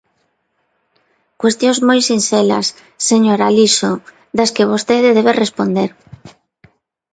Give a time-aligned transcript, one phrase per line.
[1.41, 2.67] Cuestións moi sinxelas,
[3.09, 3.91] señor Alixo,
[4.37, 5.89] das que vostede debe responder.